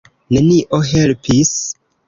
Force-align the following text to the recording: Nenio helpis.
Nenio 0.37 0.81
helpis. 0.93 1.55